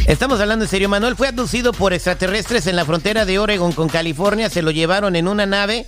Estamos 0.07 0.39
hablando 0.39 0.65
en 0.65 0.69
serio. 0.69 0.89
Manuel 0.89 1.15
fue 1.15 1.27
abducido 1.27 1.73
por 1.73 1.93
extraterrestres 1.93 2.67
en 2.67 2.75
la 2.75 2.85
frontera 2.85 3.25
de 3.25 3.39
Oregon 3.39 3.71
con 3.71 3.89
California. 3.89 4.49
Se 4.49 4.61
lo 4.61 4.71
llevaron 4.71 5.15
en 5.15 5.27
una 5.27 5.45
nave. 5.45 5.87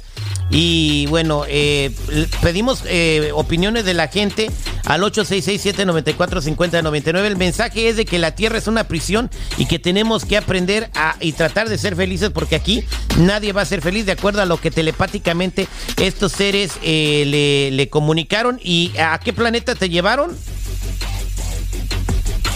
Y 0.49 1.07
bueno, 1.07 1.43
eh, 1.47 1.93
pedimos 2.41 2.83
eh, 2.85 3.31
opiniones 3.33 3.85
de 3.85 3.93
la 3.93 4.07
gente 4.07 4.49
al 4.87 5.01
866-794-5099. 5.01 7.25
El 7.25 7.37
mensaje 7.37 7.89
es 7.89 7.97
de 7.97 8.05
que 8.05 8.19
la 8.19 8.35
Tierra 8.35 8.57
es 8.57 8.67
una 8.67 8.85
prisión 8.85 9.29
y 9.57 9.65
que 9.65 9.79
tenemos 9.79 10.23
que 10.25 10.37
aprender 10.37 10.89
a 10.95 11.17
y 11.19 11.33
tratar 11.33 11.67
de 11.67 11.77
ser 11.77 11.97
felices 11.97 12.29
porque 12.29 12.55
aquí 12.55 12.85
nadie 13.19 13.51
va 13.51 13.61
a 13.61 13.65
ser 13.65 13.81
feliz 13.81 14.05
de 14.05 14.13
acuerdo 14.13 14.41
a 14.41 14.45
lo 14.45 14.55
que 14.57 14.71
telepáticamente 14.71 15.67
estos 15.97 16.31
seres 16.31 16.77
eh, 16.83 17.25
le, 17.27 17.71
le 17.71 17.89
comunicaron. 17.89 18.61
¿Y 18.63 18.93
a 18.97 19.19
qué 19.19 19.33
planeta 19.33 19.75
te 19.75 19.89
llevaron? 19.89 20.33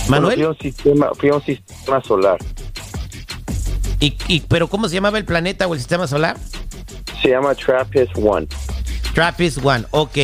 Manuel. 0.08 0.36
Fui 0.36 0.46
a 0.46 0.50
un 0.50 0.58
sistema, 0.58 1.10
fui 1.18 1.30
a 1.30 1.36
un 1.36 1.44
sistema 1.44 2.02
solar. 2.02 2.38
¿Y, 4.00 4.16
y, 4.28 4.40
pero 4.42 4.68
cómo 4.68 4.88
se 4.88 4.94
llamaba 4.96 5.18
el 5.18 5.26
planeta 5.26 5.68
o 5.68 5.74
el 5.74 5.80
sistema 5.80 6.08
solar? 6.08 6.38
Se 7.22 7.30
llama 7.30 7.56
Trappist 7.56 8.14
One. 8.18 8.48
Trappist 9.14 9.60
One, 9.64 9.86
ok. 9.92 10.18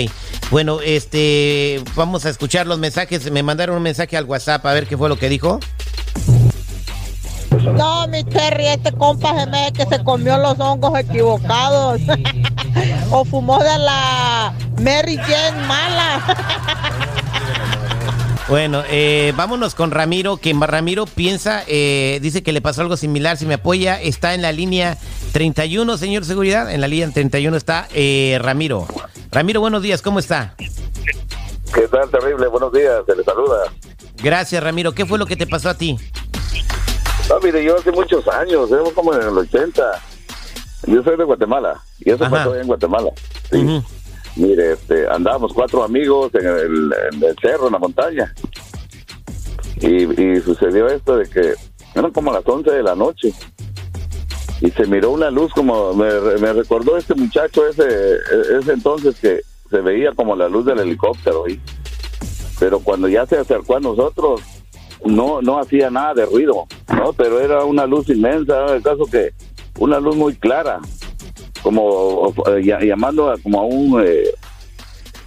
Bueno, 0.49 0.79
este, 0.81 1.83
vamos 1.95 2.25
a 2.25 2.29
escuchar 2.29 2.67
los 2.67 2.79
mensajes. 2.79 3.29
Me 3.31 3.43
mandaron 3.43 3.75
un 3.77 3.83
mensaje 3.83 4.15
al 4.15 4.25
WhatsApp 4.25 4.65
a 4.65 4.73
ver 4.73 4.87
qué 4.87 4.97
fue 4.97 5.09
lo 5.09 5.17
que 5.17 5.27
dijo. 5.29 5.59
No, 7.73 8.07
mi 8.07 8.23
Terry, 8.23 8.67
este 8.67 8.91
compa 8.93 9.37
se 9.37 9.45
me 9.47 9.73
que 9.73 9.85
se 9.85 10.03
comió 10.03 10.37
los 10.37 10.57
hongos 10.59 10.97
equivocados. 10.99 12.01
o 13.11 13.25
fumó 13.25 13.59
de 13.59 13.77
la 13.77 14.53
Mary 14.81 15.17
Jane 15.17 15.67
mala. 15.67 16.23
Bueno, 18.49 18.81
eh, 18.89 19.33
vámonos 19.35 19.75
con 19.75 19.91
Ramiro, 19.91 20.37
que 20.37 20.53
Ramiro 20.53 21.05
piensa, 21.05 21.63
eh, 21.67 22.19
dice 22.21 22.43
que 22.43 22.53
le 22.53 22.61
pasó 22.61 22.79
algo 22.79 22.95
similar, 22.95 23.35
si 23.35 23.45
me 23.45 23.55
apoya, 23.55 24.01
está 24.01 24.35
en 24.35 24.41
la 24.41 24.53
línea 24.53 24.97
31, 25.33 25.97
señor 25.97 26.23
seguridad, 26.23 26.73
en 26.73 26.79
la 26.79 26.87
línea 26.87 27.11
31 27.11 27.57
está 27.57 27.89
eh, 27.93 28.39
Ramiro. 28.41 28.87
Ramiro, 29.37 29.61
buenos 29.61 29.83
días, 29.83 30.01
¿cómo 30.01 30.17
está? 30.17 30.55
¿Qué 30.57 31.87
tal, 31.89 32.09
terrible? 32.09 32.47
Buenos 32.47 32.73
días, 32.73 33.03
se 33.05 33.15
le 33.15 33.23
saluda. 33.23 33.71
Gracias, 34.23 34.63
Ramiro, 34.63 34.93
¿qué 34.93 35.05
fue 35.05 35.19
lo 35.19 35.27
que 35.27 35.35
te 35.35 35.45
pasó 35.45 35.69
a 35.69 35.75
ti? 35.75 35.95
No, 37.29 37.39
mire, 37.43 37.63
yo 37.63 37.77
hace 37.77 37.91
muchos 37.91 38.27
años, 38.29 38.67
como 38.95 39.13
en 39.13 39.21
el 39.21 39.37
80, 39.37 39.91
yo 40.87 41.03
soy 41.03 41.17
de 41.17 41.23
Guatemala, 41.23 41.79
y 41.99 42.09
eso 42.09 42.27
pasó 42.27 42.55
en 42.55 42.65
Guatemala. 42.65 43.11
Sí. 43.51 43.57
Uh 43.57 43.69
-huh. 43.69 43.83
Mire, 44.37 44.71
este, 44.71 45.07
andábamos 45.07 45.53
cuatro 45.53 45.83
amigos 45.83 46.33
en 46.33 46.47
el, 46.47 46.93
en 47.13 47.23
el, 47.23 47.35
cerro, 47.39 47.67
en 47.67 47.73
la 47.73 47.79
montaña. 47.79 48.33
Y, 49.75 50.19
y, 50.19 50.41
sucedió 50.41 50.87
esto 50.87 51.15
de 51.15 51.29
que 51.29 51.53
eran 51.93 52.11
como 52.11 52.33
las 52.33 52.41
11 52.43 52.71
de 52.71 52.81
la 52.81 52.95
noche. 52.95 53.31
Y 54.61 54.71
se 54.71 54.87
miró 54.87 55.11
una 55.11 55.29
luz 55.29 55.53
como, 55.53 55.93
me, 55.93 56.09
me 56.39 56.53
recordó 56.53 56.97
este 56.97 57.13
muchacho 57.15 57.67
ese, 57.67 58.17
ese 58.59 58.73
entonces 58.73 59.19
que 59.19 59.41
se 59.69 59.81
veía 59.81 60.11
como 60.13 60.35
la 60.35 60.49
luz 60.49 60.65
del 60.65 60.79
helicóptero. 60.79 61.43
¿sí? 61.47 61.59
Pero 62.59 62.79
cuando 62.79 63.07
ya 63.07 63.25
se 63.25 63.37
acercó 63.37 63.77
a 63.77 63.79
nosotros, 63.79 64.41
no, 65.05 65.41
no 65.41 65.59
hacía 65.59 65.89
nada 65.89 66.13
de 66.15 66.25
ruido, 66.25 66.65
¿no? 66.89 67.13
Pero 67.13 67.39
era 67.39 67.63
una 67.65 67.85
luz 67.85 68.09
inmensa, 68.09 68.73
el 68.73 68.81
caso 68.81 69.05
que 69.05 69.31
una 69.79 69.99
luz 69.99 70.15
muy 70.15 70.35
clara 70.35 70.79
como 71.61 72.33
llamando 72.61 73.29
a, 73.29 73.37
como 73.37 73.59
a 73.59 73.65
un 73.65 74.01
eh, 74.03 74.29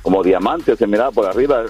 como 0.03 0.23
diamante 0.23 0.77
se 0.77 0.87
miraba 0.87 1.11
por 1.11 1.27
arriba 1.27 1.65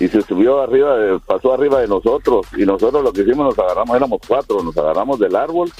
y 0.00 0.08
se 0.08 0.22
subió 0.22 0.60
arriba 0.60 0.96
pasó 1.24 1.52
arriba 1.52 1.80
de 1.80 1.88
nosotros 1.88 2.46
y 2.56 2.64
nosotros 2.64 3.04
lo 3.04 3.12
que 3.12 3.22
hicimos 3.22 3.46
nos 3.46 3.58
agarramos 3.58 3.96
éramos 3.96 4.20
cuatro 4.26 4.62
nos 4.62 4.76
agarramos 4.76 5.18
del 5.18 5.36
árbol 5.36 5.70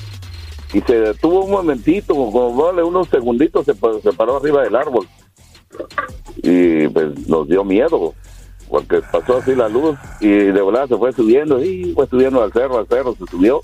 y 0.75 0.81
se 0.81 1.01
detuvo 1.01 1.45
un 1.45 1.53
momentito 1.53 2.15
como 2.15 2.55
vale 2.55 2.83
unos 2.83 3.09
segunditos 3.09 3.65
se, 3.65 3.75
se 3.75 4.13
paró 4.13 4.37
arriba 4.37 4.63
del 4.63 4.77
árbol 4.77 5.09
y 6.37 6.89
pues 6.89 7.27
nos 7.29 7.49
dio 7.49 7.65
miedo 7.65 8.13
porque 8.69 9.01
pasó 9.01 9.39
así 9.39 9.55
la 9.55 9.69
luz 9.69 9.97
y 10.21 10.29
de 10.29 10.53
verdad 10.53 10.89
se 10.89 10.97
fue 10.97 11.13
subiendo 11.13 11.63
y 11.63 11.93
fue 11.95 12.07
subiendo 12.09 12.43
al 12.43 12.53
cerro 12.53 12.79
al 12.79 12.89
cerro 12.89 13.15
se 13.15 13.25
subió 13.31 13.61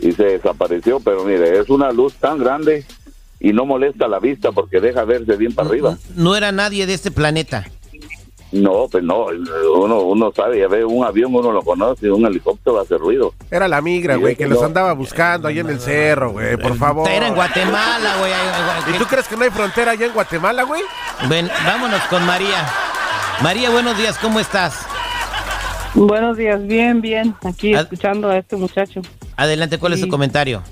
y 0.00 0.12
se 0.12 0.24
desapareció 0.24 1.00
pero 1.00 1.24
mire 1.24 1.60
es 1.60 1.70
una 1.70 1.92
luz 1.92 2.14
tan 2.14 2.38
grande 2.38 2.84
y 3.40 3.52
no 3.52 3.64
molesta 3.64 4.06
la 4.06 4.18
vista 4.18 4.52
porque 4.52 4.80
deja 4.80 5.04
verse 5.04 5.34
bien 5.36 5.54
para 5.54 5.68
arriba. 5.68 5.98
No 6.14 6.36
era 6.36 6.52
nadie 6.52 6.86
de 6.86 6.92
este 6.92 7.10
planeta. 7.10 7.66
No, 8.52 8.88
pues 8.90 9.04
no, 9.04 9.26
uno, 9.76 10.00
uno 10.00 10.32
sabe, 10.34 10.58
ya 10.58 10.66
ve 10.66 10.84
un 10.84 11.04
avión, 11.04 11.32
uno 11.32 11.52
lo 11.52 11.62
conoce, 11.62 12.10
un 12.10 12.26
helicóptero 12.26 12.80
hace 12.80 12.98
ruido. 12.98 13.32
Era 13.48 13.68
la 13.68 13.80
migra, 13.80 14.16
güey, 14.16 14.34
que 14.34 14.46
no. 14.46 14.54
los 14.54 14.64
andaba 14.64 14.92
buscando 14.92 15.46
ahí 15.46 15.60
en 15.60 15.68
el 15.68 15.78
cerro, 15.78 16.32
güey, 16.32 16.56
por 16.56 16.76
favor. 16.76 17.08
Era 17.08 17.28
en 17.28 17.34
Guatemala, 17.34 18.16
güey. 18.18 18.32
¿Y 18.94 18.98
tú 18.98 19.04
crees 19.04 19.28
que 19.28 19.36
no 19.36 19.44
hay 19.44 19.50
frontera 19.50 19.92
allá 19.92 20.06
en 20.06 20.12
Guatemala, 20.12 20.64
güey? 20.64 20.82
Ven, 21.28 21.48
vámonos 21.64 22.00
con 22.10 22.26
María. 22.26 22.66
María, 23.40 23.70
buenos 23.70 23.96
días, 23.96 24.18
¿cómo 24.18 24.40
estás? 24.40 24.84
Buenos 25.94 26.36
días, 26.36 26.64
bien, 26.66 27.00
bien, 27.00 27.34
aquí 27.44 27.74
Ad 27.74 27.82
escuchando 27.82 28.30
a 28.30 28.38
este 28.38 28.56
muchacho. 28.56 29.00
Adelante, 29.36 29.78
¿cuál 29.78 29.92
sí. 29.92 30.00
es 30.00 30.04
su 30.04 30.08
comentario? 30.08 30.62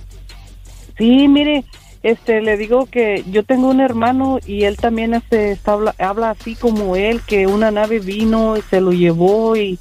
Sí, 0.97 1.29
mire, 1.29 1.65
este 2.03 2.41
le 2.41 2.57
digo 2.57 2.87
que 2.87 3.25
yo 3.31 3.43
tengo 3.43 3.69
un 3.69 3.81
hermano 3.81 4.39
y 4.47 4.65
él 4.65 4.77
también 4.77 5.15
este 5.15 5.53
está, 5.53 5.73
habla, 5.73 5.95
habla 5.99 6.31
así 6.31 6.55
como 6.55 6.97
él 6.97 7.21
que 7.27 7.47
una 7.47 7.71
nave 7.71 7.99
vino 7.99 8.57
y 8.57 8.63
se 8.63 8.81
lo 8.81 8.93
llevó 8.93 9.57
y 9.57 9.79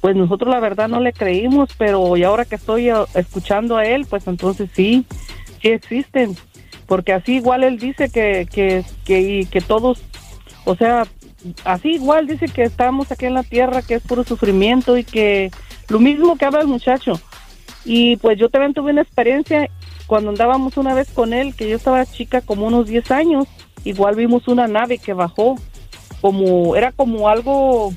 pues 0.00 0.16
nosotros 0.16 0.52
la 0.52 0.60
verdad 0.60 0.88
no 0.88 1.00
le 1.00 1.12
creímos 1.12 1.70
pero 1.78 2.16
y 2.16 2.24
ahora 2.24 2.44
que 2.44 2.56
estoy 2.56 2.90
uh, 2.90 3.06
escuchando 3.14 3.76
a 3.76 3.84
él 3.84 4.06
pues 4.08 4.26
entonces 4.26 4.68
sí 4.74 5.04
sí 5.62 5.68
existen. 5.68 6.36
Porque 6.86 7.12
así 7.12 7.36
igual 7.36 7.62
él 7.62 7.78
dice 7.78 8.10
que 8.10 8.48
que 8.52 8.84
que, 9.04 9.20
y 9.20 9.46
que 9.46 9.60
todos 9.60 10.02
o 10.64 10.74
sea 10.74 11.06
así 11.64 11.90
igual 11.92 12.26
dice 12.26 12.46
que 12.46 12.62
estamos 12.64 13.12
aquí 13.12 13.26
en 13.26 13.34
la 13.34 13.44
tierra 13.44 13.82
que 13.82 13.94
es 13.94 14.02
puro 14.02 14.24
sufrimiento 14.24 14.96
y 14.96 15.04
que 15.04 15.50
lo 15.88 16.00
mismo 16.00 16.36
que 16.36 16.46
habla 16.46 16.62
el 16.62 16.66
muchacho. 16.66 17.20
Y 17.84 18.16
pues 18.16 18.38
yo 18.38 18.48
también 18.50 18.74
tuve 18.74 18.90
una 18.90 19.02
experiencia 19.02 19.70
cuando 20.10 20.30
andábamos 20.30 20.76
una 20.76 20.92
vez 20.92 21.08
con 21.12 21.32
él, 21.32 21.54
que 21.54 21.70
yo 21.70 21.76
estaba 21.76 22.04
chica 22.04 22.40
como 22.40 22.66
unos 22.66 22.88
10 22.88 23.12
años, 23.12 23.46
igual 23.84 24.16
vimos 24.16 24.48
una 24.48 24.66
nave 24.66 24.98
que 24.98 25.12
bajó, 25.12 25.54
como 26.20 26.74
era 26.74 26.90
como 26.90 27.28
algo, 27.28 27.92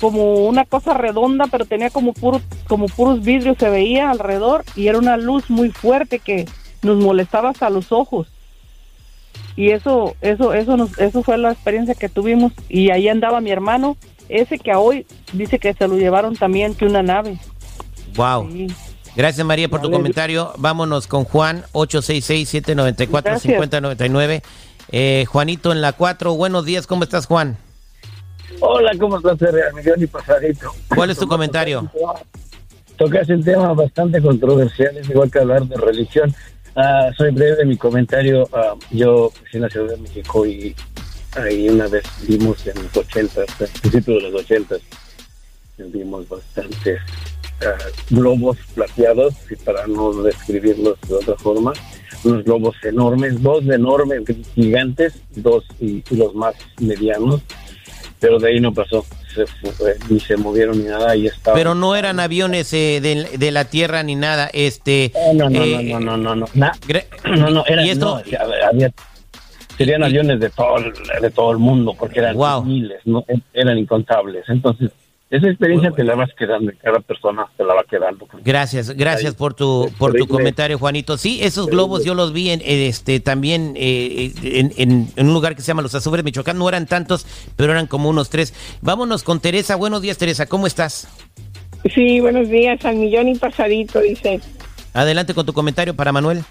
como 0.00 0.48
una 0.48 0.64
cosa 0.64 0.92
redonda, 0.92 1.44
pero 1.48 1.66
tenía 1.66 1.88
como, 1.90 2.14
puro, 2.14 2.40
como 2.66 2.86
puros 2.86 3.22
vidrios, 3.22 3.58
se 3.60 3.70
veía 3.70 4.10
alrededor 4.10 4.64
y 4.74 4.88
era 4.88 4.98
una 4.98 5.16
luz 5.16 5.48
muy 5.50 5.70
fuerte 5.70 6.18
que 6.18 6.46
nos 6.82 6.96
molestaba 6.96 7.50
hasta 7.50 7.70
los 7.70 7.92
ojos. 7.92 8.26
Y 9.54 9.70
eso, 9.70 10.16
eso, 10.22 10.52
eso, 10.52 10.76
nos, 10.76 10.98
eso 10.98 11.22
fue 11.22 11.38
la 11.38 11.52
experiencia 11.52 11.94
que 11.94 12.08
tuvimos. 12.08 12.52
Y 12.68 12.90
ahí 12.90 13.06
andaba 13.06 13.40
mi 13.40 13.52
hermano, 13.52 13.96
ese 14.28 14.58
que 14.58 14.72
a 14.72 14.80
hoy 14.80 15.06
dice 15.32 15.60
que 15.60 15.74
se 15.74 15.86
lo 15.86 15.96
llevaron 15.96 16.34
también 16.34 16.74
que 16.74 16.86
una 16.86 17.04
nave. 17.04 17.38
Wow. 18.16 18.50
Sí. 18.50 18.66
Gracias 19.16 19.44
María 19.46 19.68
por 19.68 19.82
tu 19.82 19.90
comentario. 19.90 20.52
Vámonos 20.58 21.06
con 21.06 21.24
Juan, 21.24 21.64
866-794-5099. 21.72 24.42
Eh, 24.92 25.24
Juanito 25.28 25.70
en 25.72 25.80
la 25.80 25.92
4. 25.92 26.34
Buenos 26.34 26.64
días, 26.64 26.86
¿cómo 26.86 27.02
estás 27.04 27.26
Juan? 27.26 27.56
Hola, 28.60 28.92
¿cómo 28.98 29.18
estás, 29.18 29.38
Millón 29.74 30.02
y 30.02 30.06
Pasadito? 30.06 30.72
¿Cuál 30.94 31.10
es 31.10 31.18
tu 31.18 31.26
comentario? 31.26 31.90
Tocas 32.96 33.28
un 33.30 33.42
tema 33.42 33.72
bastante 33.72 34.20
controversial, 34.20 34.96
es 34.96 35.08
igual 35.08 35.30
que 35.30 35.38
hablar 35.38 35.64
de 35.64 35.76
religión. 35.76 36.34
Uh, 36.76 37.12
soy 37.16 37.32
breve 37.32 37.64
mi 37.64 37.76
comentario. 37.76 38.48
Uh, 38.52 38.78
yo 38.90 39.32
nací 39.42 39.56
en 39.56 39.62
la 39.62 39.70
Ciudad 39.70 39.90
de 39.90 39.96
México 39.96 40.46
y 40.46 40.76
ahí 41.36 41.68
una 41.68 41.88
vez 41.88 42.04
vimos 42.28 42.64
en 42.66 42.80
los 42.82 42.96
80, 42.96 43.42
principios 43.80 44.22
de 44.22 44.30
los 44.30 44.42
80, 44.42 44.76
vimos 45.78 46.28
bastantes 46.28 47.00
ah, 47.62 47.78
globos 48.10 48.56
plateados, 48.74 49.34
y 49.50 49.56
para 49.56 49.86
no 49.86 50.12
describirlos 50.22 50.98
de 51.08 51.14
otra 51.14 51.36
forma, 51.36 51.72
unos 52.24 52.44
globos 52.44 52.76
enormes, 52.82 53.42
dos 53.42 53.64
enormes, 53.64 54.22
gigantes, 54.54 55.14
dos 55.36 55.64
y, 55.80 56.02
y 56.10 56.16
los 56.16 56.34
más 56.34 56.54
medianos, 56.80 57.40
pero 58.18 58.38
de 58.38 58.50
ahí 58.50 58.60
no 58.60 58.74
pasó, 58.74 59.04
se 59.34 59.46
fue, 59.46 59.96
ni 60.10 60.20
se 60.20 60.36
movieron 60.36 60.78
ni 60.78 60.84
nada, 60.84 61.16
y 61.16 61.26
estaba... 61.28 61.56
Pero 61.56 61.74
no 61.74 61.96
eran 61.96 62.20
aviones 62.20 62.72
eh, 62.74 63.00
de, 63.00 63.38
de 63.38 63.50
la 63.50 63.64
tierra 63.64 64.02
ni 64.02 64.14
nada. 64.16 64.50
Este. 64.52 65.12
no, 65.34 65.48
no, 65.48 65.62
eh, 65.64 65.84
no, 65.84 66.00
no, 66.00 66.16
no, 66.18 66.34
no, 66.36 66.46
na- 66.54 66.72
gre- 66.86 67.06
no, 67.24 67.48
no, 67.50 67.64
eran, 67.66 67.86
y 67.86 67.90
esto- 67.90 68.20
no, 68.30 68.66
había- 68.68 68.92
serían 69.78 70.02
aviones 70.04 70.40
de 70.40 70.50
todo, 70.50 70.76
el- 70.76 70.92
de 71.22 71.30
todo 71.30 71.52
el 71.52 71.58
mundo, 71.58 71.94
porque 71.98 72.18
eran 72.18 72.36
Wow. 72.36 72.64
miles, 72.64 73.00
no, 73.06 73.24
eran 73.54 73.78
incontables. 73.78 74.44
Entonces, 74.48 74.90
esa 75.30 75.48
experiencia 75.48 75.92
te 75.92 76.02
la 76.04 76.14
vas 76.16 76.30
quedando, 76.36 76.72
cada 76.82 77.00
persona 77.00 77.46
te 77.56 77.64
la 77.64 77.74
va 77.74 77.84
quedando. 77.84 78.26
Gracias, 78.44 78.90
gracias 78.90 79.34
por 79.34 79.54
tu 79.54 79.90
por 79.98 80.12
tu 80.12 80.26
comentario, 80.26 80.78
Juanito. 80.78 81.16
Sí, 81.16 81.38
esos 81.42 81.66
globos 81.68 82.04
yo 82.04 82.14
los 82.14 82.32
vi 82.32 82.50
en 82.50 82.60
eh, 82.62 82.88
este 82.88 83.20
también 83.20 83.74
eh, 83.76 84.32
en, 84.42 84.72
en- 84.76 85.08
en 85.14 85.26
un 85.28 85.32
lugar 85.32 85.54
que 85.54 85.62
se 85.62 85.68
llama 85.68 85.82
Los 85.82 85.94
Azubres, 85.94 86.24
Michoacán. 86.24 86.58
No 86.58 86.68
eran 86.68 86.86
tantos, 86.86 87.26
pero 87.56 87.72
eran 87.72 87.86
como 87.86 88.08
unos 88.08 88.28
tres. 88.28 88.52
Vámonos 88.82 89.22
con 89.22 89.40
Teresa. 89.40 89.76
Buenos 89.76 90.02
días, 90.02 90.18
Teresa. 90.18 90.46
¿Cómo 90.46 90.66
estás? 90.66 91.08
Sí, 91.94 92.20
buenos 92.20 92.48
días, 92.48 92.84
al 92.84 92.96
millón 92.96 93.28
y 93.28 93.36
pasadito, 93.36 94.00
dice. 94.00 94.40
Adelante 94.92 95.32
con 95.34 95.46
tu 95.46 95.52
comentario 95.52 95.94
para 95.94 96.12
Manuel. 96.12 96.42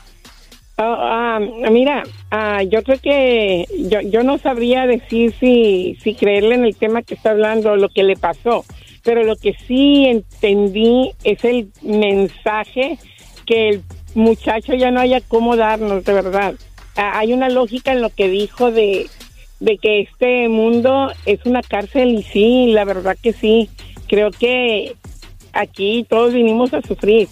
Ah, 0.81 1.39
ah, 1.41 1.69
mira, 1.69 2.03
ah, 2.31 2.63
yo 2.63 2.81
creo 2.83 2.99
que 2.99 3.65
yo, 4.09 4.23
no 4.23 4.37
sabría 4.37 4.87
decir 4.87 5.33
si, 5.37 5.97
creerle 6.17 6.55
en 6.55 6.63
el 6.63 6.73
tema 6.77 7.01
que 7.01 7.15
está 7.15 7.31
hablando, 7.31 7.75
lo 7.75 7.89
que 7.89 8.03
le 8.03 8.15
pasó, 8.15 8.63
pero 9.03 9.25
lo 9.25 9.35
que 9.35 9.55
sí 9.67 10.05
entendí 10.05 11.11
es 11.25 11.43
el 11.43 11.69
mensaje 11.81 12.97
que 13.45 13.67
el 13.67 13.83
muchacho 14.15 14.73
ya 14.73 14.89
no 14.89 15.01
haya 15.01 15.19
cómo 15.19 15.57
darnos, 15.57 16.05
de 16.05 16.13
verdad. 16.13 16.55
Hay 16.95 17.33
una 17.33 17.49
lógica 17.49 17.91
en 17.91 18.01
lo 18.01 18.09
que 18.09 18.29
dijo 18.29 18.71
de 18.71 19.09
que 19.81 19.99
este 19.99 20.47
mundo 20.47 21.11
es 21.25 21.45
una 21.45 21.61
cárcel 21.61 22.07
y 22.11 22.23
sí, 22.23 22.71
la 22.71 22.85
verdad 22.85 23.17
que 23.21 23.33
sí. 23.33 23.69
Creo 24.07 24.31
que 24.31 24.95
aquí 25.51 26.05
todos 26.07 26.33
vinimos 26.33 26.73
a 26.73 26.81
sufrir. 26.81 27.27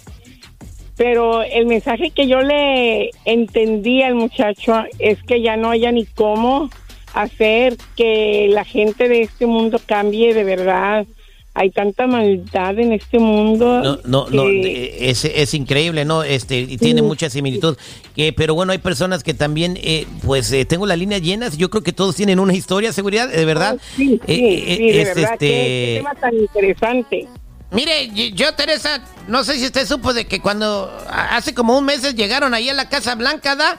Pero 0.98 1.42
el 1.42 1.64
mensaje 1.66 2.10
que 2.10 2.26
yo 2.26 2.40
le 2.40 3.10
entendí 3.24 4.02
al 4.02 4.16
muchacho 4.16 4.82
es 4.98 5.22
que 5.22 5.40
ya 5.40 5.56
no 5.56 5.70
haya 5.70 5.90
ni 5.92 6.04
cómo 6.04 6.68
hacer 7.14 7.76
que 7.96 8.48
la 8.50 8.64
gente 8.64 9.08
de 9.08 9.22
este 9.22 9.46
mundo 9.46 9.80
cambie 9.86 10.34
de 10.34 10.42
verdad. 10.44 11.06
Hay 11.54 11.70
tanta 11.70 12.06
maldad 12.06 12.78
en 12.78 12.92
este 12.92 13.18
mundo. 13.18 13.80
No, 13.82 13.98
no, 14.04 14.26
no, 14.30 14.44
que- 14.44 14.86
eh, 14.86 15.10
es, 15.10 15.24
es 15.24 15.54
increíble, 15.54 16.04
¿no? 16.04 16.22
Este, 16.22 16.60
y 16.60 16.76
tiene 16.78 17.02
mucha 17.02 17.30
similitud. 17.30 17.76
Que, 18.14 18.32
pero 18.32 18.54
bueno, 18.54 18.70
hay 18.72 18.78
personas 18.78 19.24
que 19.24 19.34
también, 19.34 19.76
eh, 19.82 20.06
pues, 20.24 20.52
eh, 20.52 20.64
tengo 20.64 20.86
las 20.86 20.98
líneas 20.98 21.20
llenas. 21.22 21.56
Yo 21.58 21.68
creo 21.70 21.82
que 21.82 21.92
todos 21.92 22.14
tienen 22.14 22.38
una 22.38 22.54
historia, 22.54 22.92
seguridad, 22.92 23.28
de 23.28 23.44
verdad. 23.44 23.78
Sí, 23.96 24.20
sí, 24.26 24.32
Eh, 24.32 24.64
eh, 24.72 24.76
sí, 24.76 24.82
de 24.90 25.00
es 25.02 25.14
verdad, 25.14 25.30
qué- 25.38 25.46
qué 25.46 25.94
este. 25.94 25.98
tema 25.98 26.14
tan 26.14 26.34
interesante. 26.36 27.26
Mire, 27.70 28.08
yo, 28.32 28.54
Teresa, 28.54 29.00
no 29.26 29.44
sé 29.44 29.58
si 29.58 29.66
usted 29.66 29.86
supo 29.86 30.14
de 30.14 30.26
que 30.26 30.40
cuando 30.40 30.90
hace 31.10 31.52
como 31.54 31.76
un 31.76 31.84
mes 31.84 32.00
llegaron 32.14 32.54
ahí 32.54 32.70
a 32.70 32.74
la 32.74 32.88
Casa 32.88 33.14
Blanca, 33.14 33.56
¿da? 33.56 33.78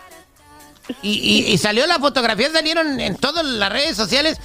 Y, 1.02 1.12
y- 1.14 1.52
y 1.52 1.58
salió 1.58 1.88
la 1.88 1.98
fotografía, 2.00 2.52
salieron 2.52 3.00
en 3.00 3.16
todas 3.16 3.44
las 3.46 3.72
redes 3.72 3.96
sociales. 3.98 4.38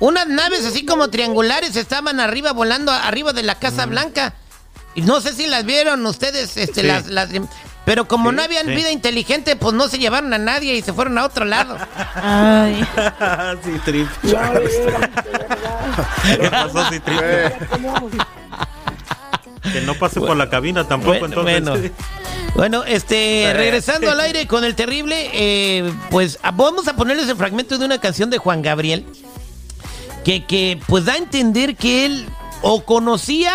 Unas 0.00 0.26
naves 0.28 0.64
así 0.64 0.84
como 0.86 1.10
triangulares 1.10 1.74
estaban 1.76 2.18
arriba, 2.20 2.52
volando 2.52 2.90
arriba 2.92 3.32
de 3.32 3.42
la 3.44 3.54
Casa 3.56 3.86
Blanca. 3.86 4.34
Y 4.94 5.02
no 5.02 5.20
sé 5.20 5.32
si 5.32 5.46
las 5.46 5.64
vieron 5.64 6.04
ustedes, 6.06 6.56
este, 6.56 6.80
Sí. 6.82 6.86
las, 6.86 7.06
las- 7.06 7.28
pero 7.84 8.06
como 8.08 8.30
Sí, 8.30 8.36
no 8.36 8.42
habían 8.42 8.66
sí. 8.66 8.74
vida 8.74 8.90
inteligente, 8.90 9.54
pues 9.56 9.74
no 9.74 9.86
se 9.88 9.98
llevaron 9.98 10.32
a 10.34 10.38
nadie 10.38 10.74
y 10.76 10.82
se 10.82 10.92
fueron 10.92 11.18
a 11.18 11.24
otro 11.24 11.44
lado. 11.44 11.76
Ay. 12.16 12.84
sí, 13.64 13.70
trip. 13.84 14.08
¿Qué 14.22 14.34
pasó, 16.50 16.84
Citrip? 16.90 17.18
Que 19.72 19.80
no 19.82 19.94
pase 19.94 20.20
por 20.20 20.36
la 20.36 20.48
cabina 20.48 20.86
tampoco, 20.86 21.18
Bueno, 21.20 21.48
entonces. 21.48 21.92
bueno. 21.92 21.94
Bueno, 22.54 22.84
este, 22.84 23.52
regresando 23.56 24.10
al 24.10 24.20
aire 24.20 24.46
con 24.46 24.64
el 24.64 24.74
terrible, 24.74 25.30
eh, 25.32 25.92
pues 26.10 26.38
ah, 26.42 26.50
vamos 26.50 26.88
a 26.88 26.96
ponerles 26.96 27.28
el 27.28 27.36
fragmento 27.36 27.78
de 27.78 27.84
una 27.84 28.00
canción 28.00 28.30
de 28.30 28.38
Juan 28.38 28.62
Gabriel 28.62 29.06
que, 30.24 30.44
que 30.44 30.80
pues 30.86 31.04
da 31.04 31.14
a 31.14 31.16
entender 31.16 31.76
que 31.76 32.04
él 32.06 32.26
o 32.62 32.84
conocía 32.84 33.52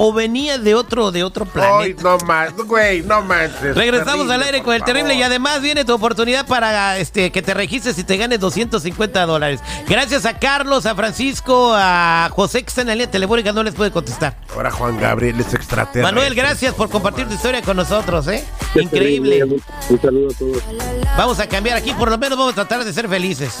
o 0.00 0.12
venía 0.12 0.58
de 0.58 0.76
otro 0.76 1.10
de 1.10 1.24
otro 1.24 1.44
Ay, 1.44 1.50
planeta. 1.94 2.02
no 2.04 2.18
más, 2.18 2.54
güey, 2.56 3.02
no 3.02 3.20
manches. 3.22 3.74
Regresamos 3.74 4.26
Terrible, 4.28 4.34
al 4.34 4.42
aire 4.44 4.62
con 4.62 4.74
el 4.74 4.84
terrible 4.84 5.14
y 5.14 5.22
además 5.24 5.60
viene 5.60 5.84
tu 5.84 5.92
oportunidad 5.92 6.46
para 6.46 6.98
este 6.98 7.32
que 7.32 7.42
te 7.42 7.52
registres 7.52 7.98
y 7.98 8.04
te 8.04 8.16
ganes 8.16 8.38
250 8.38 9.26
dólares. 9.26 9.60
Gracias 9.88 10.24
a 10.24 10.38
Carlos, 10.38 10.86
a 10.86 10.94
Francisco, 10.94 11.72
a 11.74 12.30
José 12.32 12.62
que 12.62 12.68
está 12.68 12.82
en 12.82 12.86
la 12.86 12.94
línea 12.94 13.10
telefónica, 13.10 13.52
no 13.52 13.64
les 13.64 13.74
puede 13.74 13.90
contestar. 13.90 14.36
Ahora 14.54 14.70
Juan 14.70 14.98
Gabriel 14.98 15.40
es 15.40 15.52
extraterrestre. 15.52 16.02
Manuel, 16.02 16.34
gracias 16.36 16.74
por 16.74 16.88
compartir 16.90 17.26
tu 17.26 17.34
historia 17.34 17.60
con 17.62 17.76
nosotros, 17.76 18.28
¿eh? 18.28 18.44
Increíble. 18.76 19.42
Un 19.44 20.00
saludo 20.00 20.28
a 20.30 20.38
todos. 20.38 20.62
Vamos 21.16 21.40
a 21.40 21.48
cambiar 21.48 21.76
aquí, 21.76 21.92
por 21.94 22.08
lo 22.08 22.18
menos 22.18 22.38
vamos 22.38 22.52
a 22.52 22.54
tratar 22.54 22.84
de 22.84 22.92
ser 22.92 23.08
felices. 23.08 23.52